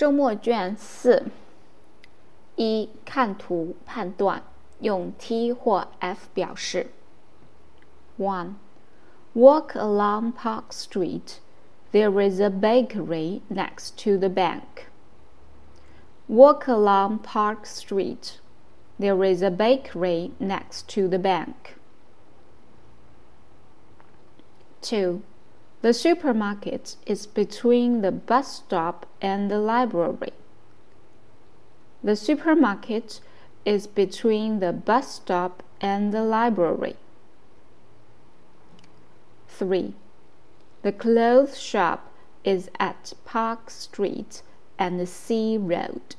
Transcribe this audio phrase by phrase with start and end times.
[0.00, 1.24] 周末卷四，
[2.56, 4.42] 一看图判断，
[4.80, 6.90] 用 T 或 F 表示。
[8.18, 8.54] One,
[9.34, 11.40] walk along Park Street.
[11.92, 14.88] There is a bakery next to the bank.
[16.28, 18.40] Walk along Park Street.
[18.98, 21.76] There is a bakery next to the bank.
[24.82, 25.22] 2.
[25.81, 30.33] The supermarket is between the bus stop and the library.
[32.03, 33.19] The supermarket
[33.65, 36.97] is between the bus stop and the library.
[39.47, 39.93] 3.
[40.83, 42.11] The clothes shop
[42.43, 44.43] is at Park Street
[44.77, 46.15] and the Sea Road.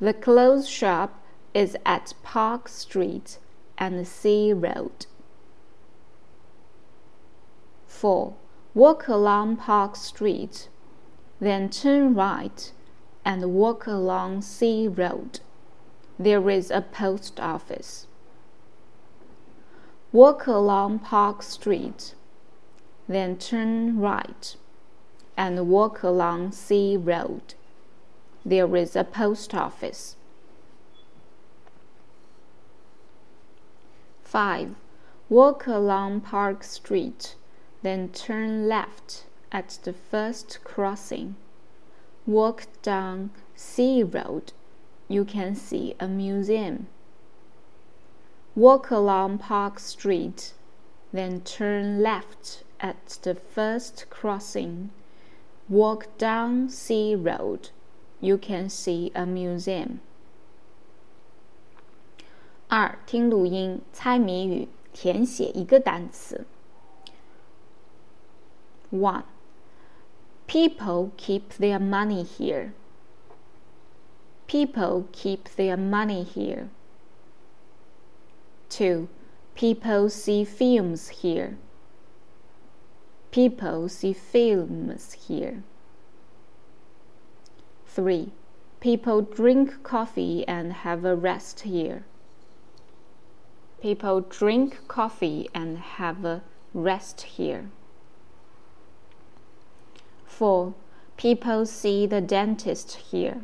[0.00, 1.22] The clothes shop
[1.54, 3.38] is at Park Street
[3.78, 5.06] and the Sea Road.
[7.92, 8.34] 4.
[8.74, 10.68] Walk along Park Street,
[11.40, 12.72] then turn right
[13.24, 15.38] and walk along Sea Road.
[16.18, 18.06] There is a post office.
[20.10, 22.14] Walk along Park Street,
[23.06, 24.56] then turn right
[25.36, 27.54] and walk along Sea Road.
[28.44, 30.16] There is a post office.
[34.24, 34.74] 5.
[35.28, 37.36] Walk along Park Street
[37.82, 41.36] then turn left at the first crossing.
[42.26, 44.52] Walk down Sea Road.
[45.08, 46.86] You can see a museum.
[48.54, 50.52] Walk along Park Street,
[51.12, 54.90] then turn left at the first crossing.
[55.68, 57.70] Walk down Sea Road.
[58.20, 60.00] You can see a museum.
[62.68, 66.46] 二、听录音、猜谜语、填写一个单词。
[68.92, 69.24] 1.
[70.46, 72.74] People keep their money here.
[74.46, 76.68] People keep their money here.
[78.68, 79.08] 2.
[79.54, 81.56] People see films here.
[83.30, 85.62] People see films here.
[87.86, 88.30] 3.
[88.80, 92.04] People drink coffee and have a rest here.
[93.80, 96.42] People drink coffee and have a
[96.74, 97.70] rest here.
[100.31, 100.73] 4.
[101.17, 103.41] People see the dentist here.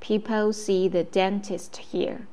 [0.00, 2.26] People see the dentist here.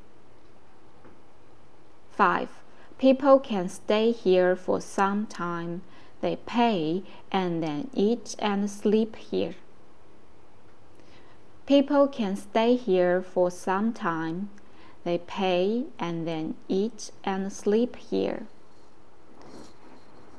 [2.11, 2.49] 5.
[2.97, 5.81] People can stay here for some time.
[6.21, 9.55] They pay and then eat and sleep here.
[11.65, 14.49] People can stay here for some time.
[15.03, 18.47] They pay and then eat and sleep here.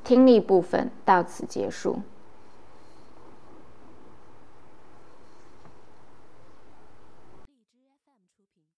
[0.02, 2.02] 听力部分到此结束。